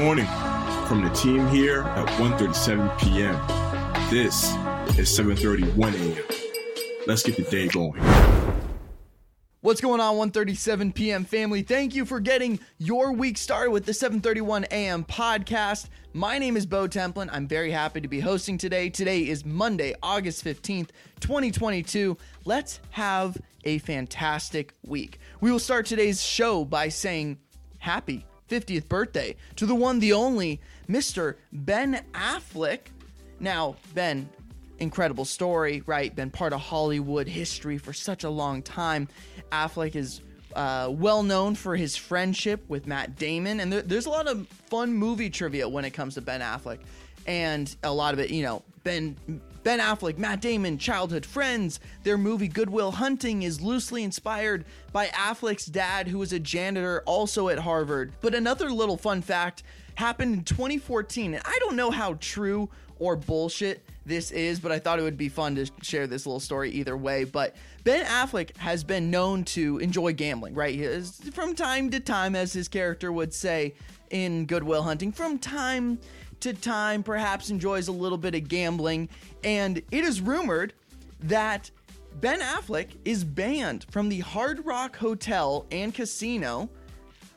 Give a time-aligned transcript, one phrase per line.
[0.00, 0.26] morning
[0.86, 3.34] from the team here at 1:37 p.m.
[4.10, 4.44] This
[4.96, 6.24] is 7:31 a.m.
[7.06, 8.00] Let's get the day going.
[9.60, 11.24] What's going on 1:37 p.m.
[11.24, 11.62] family?
[11.62, 15.04] Thank you for getting your week started with the 7:31 a.m.
[15.04, 15.88] podcast.
[16.12, 17.28] My name is Bo Templin.
[17.32, 18.90] I'm very happy to be hosting today.
[18.90, 22.16] Today is Monday, August 15th, 2022.
[22.44, 25.18] Let's have a fantastic week.
[25.40, 27.38] We will start today's show by saying
[27.78, 31.36] happy 50th birthday to the one, the only Mr.
[31.52, 32.80] Ben Affleck.
[33.40, 34.28] Now, Ben,
[34.78, 36.14] incredible story, right?
[36.14, 39.08] Been part of Hollywood history for such a long time.
[39.52, 40.20] Affleck is
[40.54, 44.48] uh, well known for his friendship with Matt Damon, and there, there's a lot of
[44.48, 46.78] fun movie trivia when it comes to Ben Affleck,
[47.26, 49.16] and a lot of it, you know, Ben
[49.62, 51.80] Ben Affleck, Matt Damon, childhood friends.
[52.04, 57.02] Their movie Good Will Hunting is loosely inspired by Affleck's dad, who was a janitor
[57.06, 58.12] also at Harvard.
[58.20, 59.62] But another little fun fact
[59.96, 64.78] happened in 2014, and I don't know how true or bullshit this is, but I
[64.78, 67.24] thought it would be fun to share this little story either way.
[67.24, 67.54] But
[67.84, 71.04] Ben Affleck has been known to enjoy gambling, right?
[71.32, 73.74] From time to time, as his character would say
[74.10, 75.98] in Good Will Hunting, from time
[76.40, 79.08] to time, perhaps enjoys a little bit of gambling.
[79.44, 80.72] And it is rumored
[81.20, 81.70] that
[82.20, 86.68] Ben Affleck is banned from the Hard Rock Hotel and Casino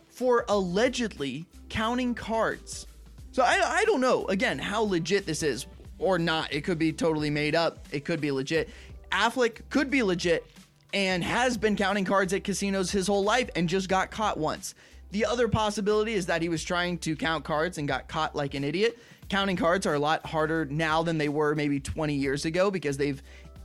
[0.08, 2.88] for allegedly counting cards.
[3.32, 5.66] So I, I don't know, again, how legit this is
[6.00, 6.52] or not.
[6.52, 8.70] It could be totally made up, it could be legit.
[9.12, 10.46] Affleck could be legit
[10.94, 14.76] and has been counting cards at casinos his whole life and just got caught once.
[15.12, 18.54] The other possibility is that he was trying to count cards and got caught like
[18.54, 18.98] an idiot.
[19.30, 22.98] Counting cards are a lot harder now than they were maybe 20 years ago because
[22.98, 23.22] they've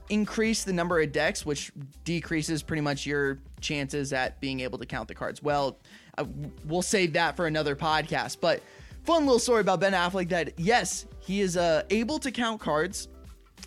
[0.08, 1.72] increased the number of decks, which
[2.05, 5.42] decreases pretty much your chances at being able to count the cards.
[5.42, 5.78] Well,
[6.19, 6.24] uh,
[6.64, 8.39] we'll save that for another podcast.
[8.40, 8.63] But
[9.05, 13.08] fun little story about Ben Affleck that yes, he is uh, able to count cards.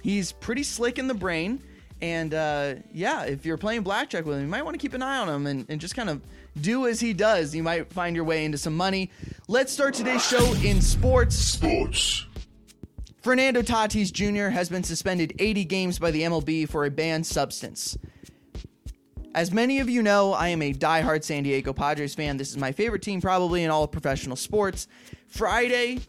[0.01, 1.61] He's pretty slick in the brain.
[2.01, 5.01] And uh, yeah, if you're playing blackjack with him, you might want to keep an
[5.01, 6.21] eye on him and, and just kind of
[6.59, 7.55] do as he does.
[7.55, 9.11] You might find your way into some money.
[9.47, 11.35] Let's start today's show in sports.
[11.35, 12.25] Sports.
[13.21, 14.49] Fernando Tatis Jr.
[14.49, 17.97] has been suspended 80 games by the MLB for a banned substance.
[19.35, 22.37] As many of you know, I am a diehard San Diego Padres fan.
[22.37, 24.87] This is my favorite team, probably in all of professional sports.
[25.27, 25.99] Friday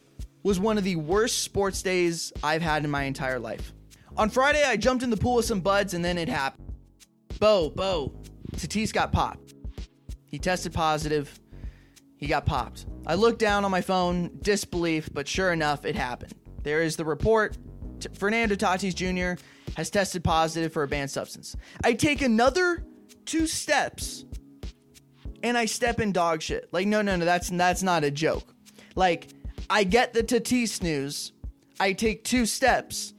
[0.42, 3.74] was one of the worst sports days I've had in my entire life.
[4.16, 6.74] On Friday, I jumped in the pool with some buds, and then it happened.
[7.38, 8.12] Bo, Bo,
[8.56, 9.49] Tatis got popped.
[10.30, 11.40] He tested positive.
[12.16, 12.86] He got popped.
[13.06, 16.34] I looked down on my phone, disbelief, but sure enough, it happened.
[16.62, 17.56] There is the report.
[17.98, 19.42] T- Fernando Tatis Jr.
[19.76, 21.56] has tested positive for a banned substance.
[21.82, 22.84] I take another
[23.24, 24.24] two steps
[25.42, 26.68] and I step in dog shit.
[26.72, 28.54] Like, no, no, no, that's that's not a joke.
[28.94, 29.28] Like,
[29.68, 31.32] I get the Tatis news,
[31.78, 33.14] I take two steps,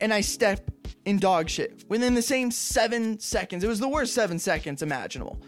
[0.00, 0.70] and I step
[1.04, 3.64] in dog shit within the same seven seconds.
[3.64, 5.40] It was the worst seven seconds imaginable.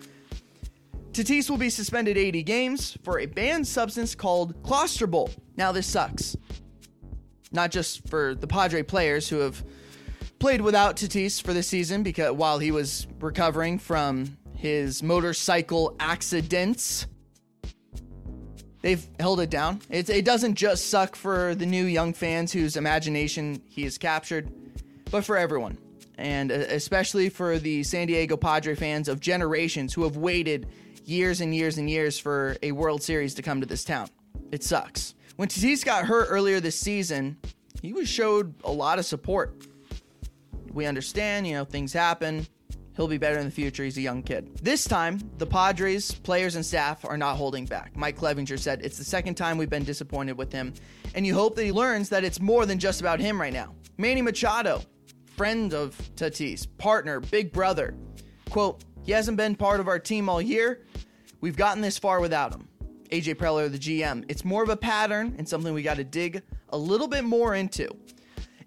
[1.14, 5.32] Tatis will be suspended 80 games for a banned substance called clostebol.
[5.56, 6.36] Now, this sucks.
[7.52, 9.64] Not just for the Padre players who have
[10.40, 17.06] played without Tatis for this season because while he was recovering from his motorcycle accidents,
[18.82, 19.82] they've held it down.
[19.88, 24.50] It, it doesn't just suck for the new young fans whose imagination he has captured,
[25.12, 25.78] but for everyone.
[26.18, 30.66] And uh, especially for the San Diego Padre fans of generations who have waited
[31.04, 34.08] years and years and years for a World Series to come to this town.
[34.50, 35.14] It sucks.
[35.36, 37.36] When Tatis got hurt earlier this season,
[37.82, 39.66] he was showed a lot of support.
[40.72, 42.46] We understand, you know, things happen.
[42.96, 43.82] He'll be better in the future.
[43.82, 44.56] He's a young kid.
[44.62, 47.96] This time, the Padres, players, and staff are not holding back.
[47.96, 50.72] Mike Clevinger said, It's the second time we've been disappointed with him,
[51.14, 53.74] and you hope that he learns that it's more than just about him right now.
[53.98, 54.80] Manny Machado,
[55.36, 57.94] friend of Tatis, partner, big brother.
[58.50, 60.82] Quote, He hasn't been part of our team all year.
[61.44, 62.66] We've gotten this far without him.
[63.10, 64.24] AJ Preller, the GM.
[64.28, 67.54] It's more of a pattern and something we got to dig a little bit more
[67.54, 67.94] into.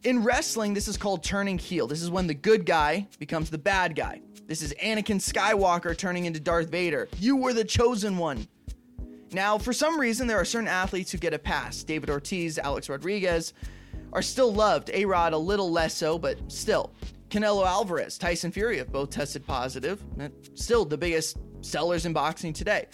[0.03, 1.87] In wrestling, this is called turning heel.
[1.87, 4.21] This is when the good guy becomes the bad guy.
[4.45, 7.09] This is Anakin Skywalker turning into Darth Vader.
[7.17, 8.47] You were the chosen one.
[9.31, 11.81] Now, for some reason, there are certain athletes who get a pass.
[11.81, 13.55] David Ortiz, Alex Rodriguez
[14.13, 14.91] are still loved.
[14.93, 16.93] A Rod, a little less so, but still.
[17.29, 20.01] Canelo Alvarez, Tyson Fury have both tested positive.
[20.53, 22.87] Still the biggest sellers in boxing today.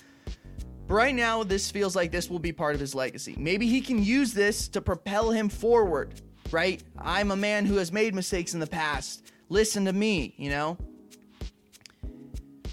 [0.87, 3.35] But right now, this feels like this will be part of his legacy.
[3.37, 6.21] Maybe he can use this to propel him forward,
[6.51, 6.83] right?
[6.97, 9.31] I'm a man who has made mistakes in the past.
[9.49, 10.77] Listen to me, you know?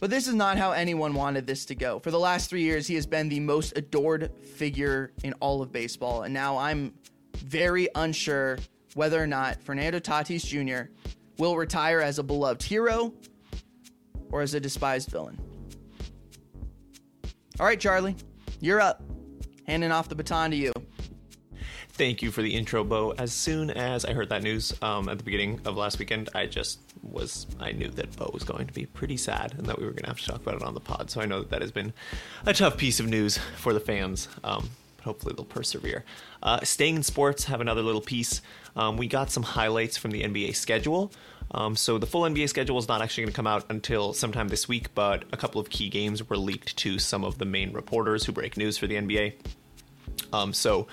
[0.00, 1.98] But this is not how anyone wanted this to go.
[1.98, 5.72] For the last three years, he has been the most adored figure in all of
[5.72, 6.22] baseball.
[6.22, 6.94] And now I'm
[7.36, 8.58] very unsure
[8.94, 10.90] whether or not Fernando Tatis Jr.
[11.36, 13.12] will retire as a beloved hero
[14.32, 15.38] or as a despised villain.
[17.60, 18.16] All right, Charlie,
[18.60, 19.02] you're up.
[19.66, 20.72] Handing off the baton to you.
[21.90, 23.10] Thank you for the intro, Bo.
[23.18, 26.46] As soon as I heard that news um, at the beginning of last weekend, I
[26.46, 29.84] just was I knew that Bo was going to be pretty sad and that we
[29.84, 31.10] were going to have to talk about it on the pod.
[31.10, 31.92] So I know that that has been
[32.46, 34.28] a tough piece of news for the fans.
[34.42, 34.70] Um,
[35.00, 36.04] but hopefully they'll persevere.
[36.42, 38.42] Uh, staying in sports, have another little piece.
[38.76, 41.12] Um, we got some highlights from the NBA schedule.
[41.52, 44.48] Um, so the full NBA schedule is not actually going to come out until sometime
[44.48, 47.72] this week, but a couple of key games were leaked to some of the main
[47.72, 49.34] reporters who break news for the NBA.
[50.32, 50.86] Um, so,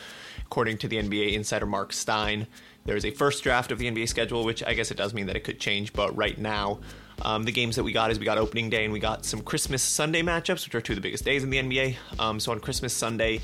[0.45, 2.47] according to the NBA insider Mark Stein,
[2.85, 5.27] there is a first draft of the NBA schedule, which I guess it does mean
[5.27, 6.79] that it could change, but right now,
[7.21, 9.41] um, the games that we got is we got opening day and we got some
[9.41, 11.95] Christmas Sunday matchups, which are two of the biggest days in the NBA.
[12.19, 13.41] Um, so on Christmas Sunday,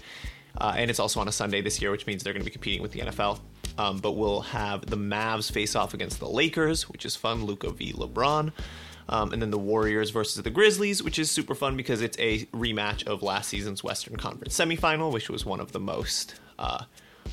[0.58, 2.52] uh, and it's also on a Sunday this year, which means they're going to be
[2.52, 3.40] competing with the NFL.
[3.78, 7.46] Um, but we'll have the Mavs face off against the Lakers, which is fun.
[7.46, 7.94] Luka v.
[7.94, 8.52] LeBron.
[9.10, 12.46] Um, and then the Warriors versus the Grizzlies, which is super fun because it's a
[12.46, 16.86] rematch of last season's Western Conference semifinal, which was one of the most uh,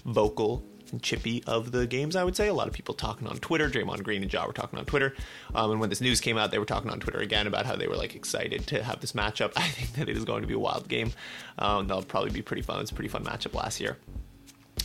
[0.05, 2.49] vocal and chippy of the games, I would say.
[2.49, 3.69] A lot of people talking on Twitter.
[3.69, 5.15] Draymond Green and Ja were talking on Twitter.
[5.55, 7.77] Um, and when this news came out, they were talking on Twitter again about how
[7.77, 9.53] they were like excited to have this matchup.
[9.57, 11.13] I think that it is going to be a wild game.
[11.59, 12.81] Um, that'll probably be pretty fun.
[12.81, 13.99] It's a pretty fun matchup last year.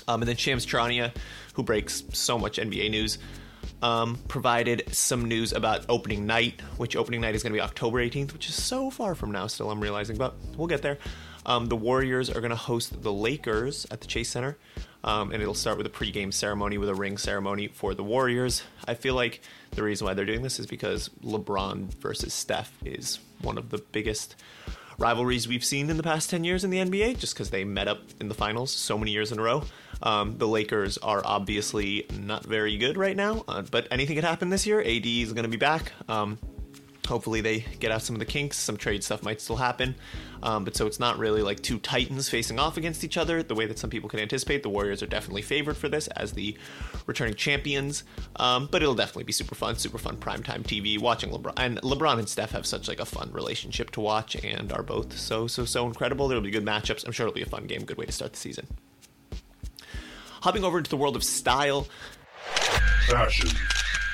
[0.08, 1.16] Um, and then Shams Charania,
[1.54, 3.18] who breaks so much NBA news,
[3.82, 8.00] um, provided some news about opening night, which opening night is going to be October
[8.00, 10.98] 18th, which is so far from now still, I'm realizing, but we'll get there.
[11.46, 14.58] Um, the Warriors are going to host the Lakers at the Chase Center,
[15.06, 18.64] um, and it'll start with a pregame ceremony with a ring ceremony for the Warriors.
[18.88, 19.42] I feel like
[19.72, 23.78] the reason why they're doing this is because LeBron versus Steph is one of the
[23.78, 24.36] biggest
[24.98, 27.88] rivalries we've seen in the past 10 years in the NBA, just because they met
[27.88, 29.64] up in the finals so many years in a row.
[30.02, 34.50] Um, the Lakers are obviously not very good right now, uh, but anything could happen
[34.50, 34.82] this year.
[34.82, 35.92] AD is going to be back.
[36.10, 36.40] Um,
[37.06, 39.96] hopefully they get out some of the kinks some trade stuff might still happen.
[40.44, 43.56] Um, but so it's not really like two titans facing off against each other the
[43.56, 44.64] way that some people can anticipate.
[44.64, 46.58] The warriors are definitely favored for this as the
[47.06, 48.04] returning champions.
[48.36, 52.20] Um, but it'll definitely be super fun super fun primetime tv watching lebron and lebron
[52.20, 55.66] and steph have such like a fun relationship to watch and are both so so
[55.66, 56.28] so incredible.
[56.28, 57.06] There'll be good matchups.
[57.06, 58.68] I'm sure it'll be a fun game good way to start the season.
[60.42, 61.88] Hopping over into the world of style.
[63.08, 63.50] Fashion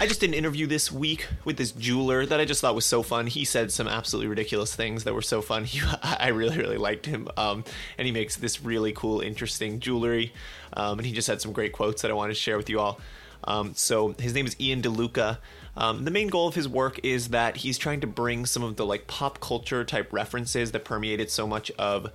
[0.02, 2.88] I just did an interview this week with this jeweler that I just thought was
[2.88, 3.28] so fun.
[3.28, 5.64] He said some absolutely ridiculous things that were so fun.
[5.72, 7.28] He, I really, really liked him.
[7.38, 7.64] Um,
[8.00, 10.34] and he makes this really cool, interesting jewelry.
[10.74, 12.80] Um, and he just had some great quotes that I wanted to share with you
[12.80, 13.00] all.
[13.44, 15.38] Um, so his name is Ian DeLuca.
[15.78, 18.78] Um, the main goal of his work is that he's trying to bring some of
[18.78, 22.12] the like pop culture type references that permeated so much of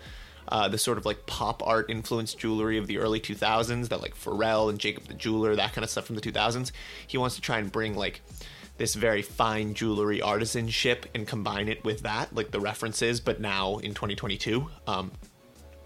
[0.48, 4.16] uh, the sort of like pop art influenced jewelry of the early 2000s, that like
[4.16, 6.72] Pharrell and Jacob the Jeweler, that kind of stuff from the 2000s.
[7.06, 8.20] He wants to try and bring like
[8.78, 13.78] this very fine jewelry artisanship and combine it with that, like the references, but now
[13.78, 14.68] in 2022.
[14.86, 15.10] Um,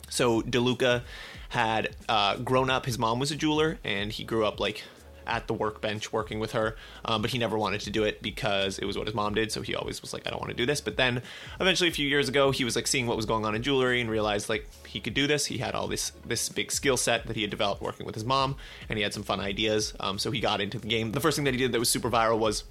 [0.08, 1.02] so DeLuca
[1.50, 2.86] had uh, grown up.
[2.86, 4.82] His mom was a jeweler, and he grew up like
[5.30, 8.78] at the workbench working with her, um, but he never wanted to do it because
[8.78, 9.52] it was what his mom did.
[9.52, 10.80] So he always was like, I don't want to do this.
[10.80, 11.22] But then
[11.60, 14.00] eventually, a few years ago, he was like seeing what was going on in jewelry
[14.00, 15.46] and realized like he could do this.
[15.46, 18.24] He had all this this big skill set that he had developed working with his
[18.24, 18.56] mom,
[18.88, 19.94] and he had some fun ideas.
[20.00, 21.12] Um, so he got into the game.
[21.12, 22.64] The first thing that he did that was super viral was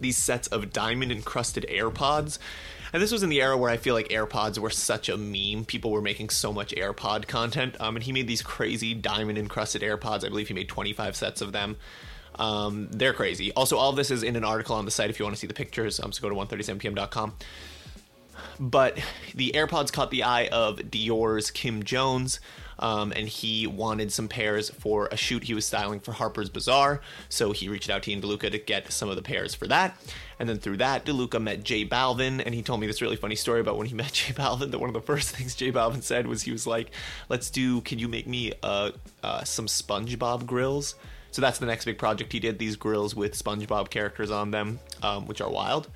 [0.00, 2.38] these sets of diamond encrusted AirPods
[2.92, 5.64] and this was in the era where I feel like AirPods were such a meme.
[5.64, 7.76] People were making so much AirPod content.
[7.80, 10.24] Um, and he made these crazy diamond encrusted AirPods.
[10.24, 11.76] I believe he made 25 sets of them.
[12.36, 13.52] Um, they're crazy.
[13.52, 15.40] Also, all of this is in an article on the site if you want to
[15.40, 16.00] see the pictures.
[16.00, 17.34] Um, so go to 137pm.com.
[18.58, 18.98] But
[19.34, 22.40] the AirPods caught the eye of Dior's Kim Jones
[22.80, 27.00] um, and he wanted some pairs for a shoot he was styling for Harper's Bazaar.
[27.28, 29.96] So he reached out to Ian DeLuca to get some of the pairs for that.
[30.38, 33.36] And then through that, DeLuca met J Balvin, and he told me this really funny
[33.36, 34.70] story about when he met J Balvin.
[34.70, 36.90] That one of the first things J Balvin said was he was like,
[37.28, 37.82] "Let's do.
[37.82, 40.94] Can you make me uh, uh, some SpongeBob grills?"
[41.32, 42.58] So that's the next big project he did.
[42.58, 45.88] These grills with SpongeBob characters on them, um, which are wild.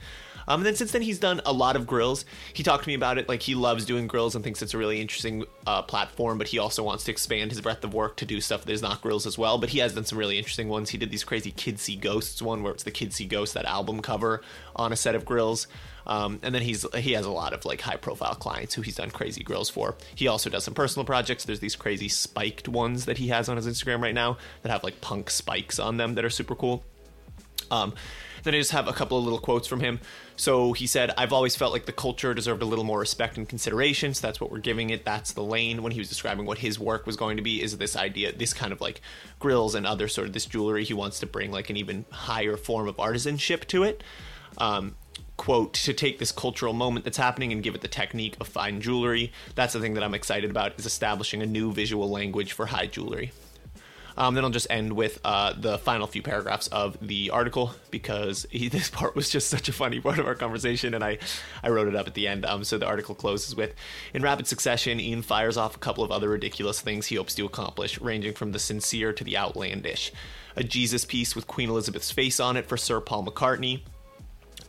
[0.49, 2.25] Um, and then since then, he's done a lot of grills.
[2.53, 3.29] He talked to me about it.
[3.29, 6.39] Like he loves doing grills and thinks it's a really interesting uh, platform.
[6.39, 8.83] But he also wants to expand his breadth of work to do stuff that is
[8.83, 9.59] not grills as well.
[9.59, 10.91] But he has done some really interesting ones.
[10.91, 13.65] He did these crazy Kids See Ghosts one where it's the Kids See Ghosts that
[13.65, 14.43] album cover
[14.77, 15.67] on a set of grills.
[16.07, 18.97] Um, and then he's he has a lot of like high profile clients who he's
[18.97, 19.97] done crazy grills for.
[20.15, 21.45] He also does some personal projects.
[21.45, 24.85] There's these crazy spiked ones that he has on his Instagram right now that have
[24.85, 26.85] like punk spikes on them that are super cool.
[27.75, 27.95] Um,
[28.45, 30.01] then I just have a couple of little quotes from him.
[30.37, 33.49] So he said, I've always felt like the culture deserved a little more respect and
[33.49, 34.13] consideration.
[34.15, 35.05] So that's what we're giving it.
[35.05, 35.83] That's the lane.
[35.83, 38.53] When he was describing what his work was going to be, is this idea, this
[38.53, 39.01] kind of like
[39.39, 40.85] grills and other sort of this jewelry.
[40.85, 44.05] He wants to bring like an even higher form of artisanship to it.
[44.59, 44.95] Um,
[45.37, 48.81] quote to take this cultural moment that's happening and give it the technique of fine
[48.81, 52.67] jewelry that's the thing that i'm excited about is establishing a new visual language for
[52.67, 53.33] high jewelry
[54.17, 58.47] um, then I'll just end with uh, the final few paragraphs of the article because
[58.51, 61.19] he, this part was just such a funny part of our conversation, and I,
[61.63, 62.45] I wrote it up at the end.
[62.45, 63.75] Um, so the article closes with
[64.13, 67.47] In rapid succession, Ian fires off a couple of other ridiculous things he hopes to
[67.47, 70.13] accomplish, ranging from the sincere to the outlandish.
[70.57, 73.81] A Jesus piece with Queen Elizabeth's face on it for Sir Paul McCartney,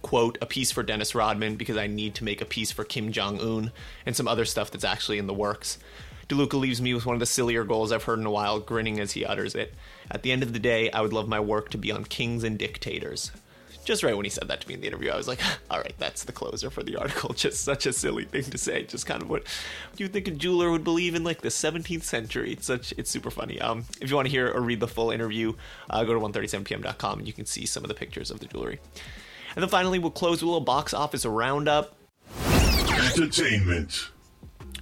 [0.02, 3.12] quote, a piece for Dennis Rodman because I need to make a piece for Kim
[3.12, 3.72] Jong Un,
[4.06, 5.80] and some other stuff that's actually in the works.
[6.28, 9.00] DeLuca leaves me with one of the sillier goals I've heard in a while, grinning
[9.00, 9.74] as he utters it.
[10.10, 12.44] At the end of the day, I would love my work to be on kings
[12.44, 13.32] and dictators.
[13.84, 15.40] Just right when he said that to me in the interview, I was like,
[15.70, 17.34] all right, that's the closer for the article.
[17.36, 18.84] Just such a silly thing to say.
[18.84, 19.44] Just kind of what
[19.98, 22.54] you think a jeweler would believe in like the 17th century.
[22.54, 23.62] It's such, it's super funny.
[23.62, 25.54] Um, if you want to hear or read the full interview,
[25.92, 28.80] uh, go to 137pm.com and you can see some of the pictures of the jewelry.
[29.56, 31.96] And then finally, we'll close with a little box office roundup.
[33.16, 34.10] Entertainment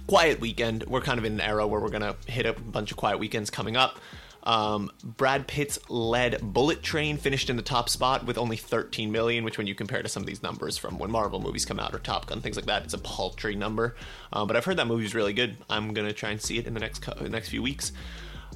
[0.06, 0.84] quiet weekend.
[0.84, 3.50] We're kind of in an era where we're gonna hit a bunch of quiet weekends
[3.50, 3.98] coming up.
[4.44, 9.42] Um, Brad Pitt's led Bullet Train finished in the top spot with only 13 million,
[9.42, 11.94] which, when you compare to some of these numbers from when Marvel movies come out
[11.94, 13.96] or Top Gun, things like that, it's a paltry number.
[14.32, 15.56] Uh, but I've heard that movie's really good.
[15.70, 17.92] I'm gonna try and see it in the next co- next few weeks.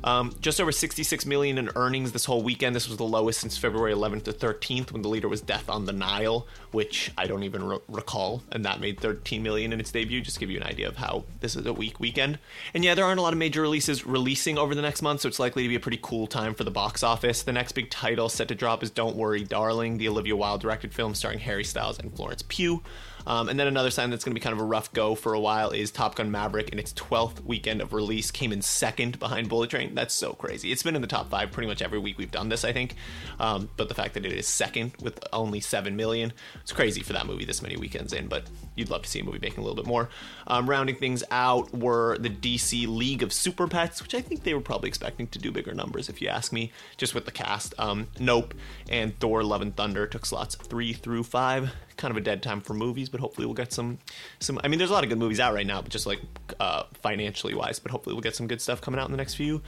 [0.04, 2.76] Um, just over 66 million in earnings this whole weekend.
[2.76, 5.86] This was the lowest since February 11th to 13th when the leader was Death on
[5.86, 9.90] the Nile, which I don't even re- recall, and that made 13 million in its
[9.90, 10.20] debut.
[10.20, 12.38] Just to give you an idea of how this is a weak weekend.
[12.74, 15.28] And yeah, there aren't a lot of major releases releasing over the next month, so
[15.28, 17.42] it's likely to be a pretty cool time for the box office.
[17.42, 20.94] The next big title set to drop is Don't Worry, Darling, the Olivia Wilde directed
[20.94, 22.82] film starring Harry Styles and Florence Pugh.
[23.26, 25.34] Um, and then another sign that's going to be kind of a rough go for
[25.34, 29.18] a while is Top Gun Maverick in its 12th weekend of release came in second
[29.18, 29.94] behind Bullet Train.
[29.94, 30.72] That's so crazy.
[30.72, 32.94] It's been in the top five pretty much every week we've done this, I think.
[33.38, 37.12] Um, but the fact that it is second with only 7 million, it's crazy for
[37.12, 38.44] that movie this many weekends in, but
[38.76, 40.08] you'd love to see a movie making a little bit more.
[40.46, 44.54] Um, rounding things out were the DC League of Super Pets, which I think they
[44.54, 47.74] were probably expecting to do bigger numbers if you ask me, just with the cast.
[47.78, 48.54] Um, nope
[48.88, 52.60] and Thor Love and Thunder took slots three through five kind of a dead time
[52.60, 53.98] for movies, but hopefully we'll get some
[54.40, 54.58] some.
[54.64, 56.20] I mean, there's a lot of good movies out right now, but just like
[56.58, 57.78] uh, financially wise.
[57.78, 59.60] But hopefully we'll get some good stuff coming out in the next few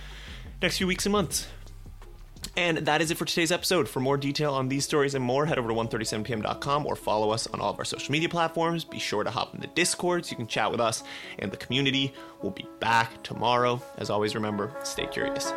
[0.62, 1.46] next few weeks and months.
[2.56, 3.88] And that is it for today's episode.
[3.88, 7.46] For more detail on these stories and more, head over to 137pm.com or follow us
[7.48, 8.84] on all of our social media platforms.
[8.84, 11.02] Be sure to hop in the Discord so you can chat with us
[11.38, 12.14] and the community.
[12.42, 13.82] We'll be back tomorrow.
[13.98, 15.52] As always, remember, stay curious.